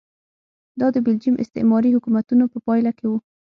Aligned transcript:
دا 0.79 0.87
د 0.95 0.97
بلجیم 1.05 1.35
استعماري 1.43 1.89
حکومتونو 1.95 2.43
په 2.53 2.57
پایله 2.65 2.91
کې 2.97 3.05
و. 3.09 3.13